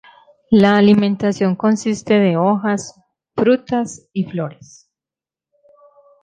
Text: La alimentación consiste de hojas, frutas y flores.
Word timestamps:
La 0.49 0.77
alimentación 0.77 1.55
consiste 1.55 2.15
de 2.19 2.35
hojas, 2.35 2.99
frutas 3.35 4.07
y 4.13 4.23
flores. 4.23 4.89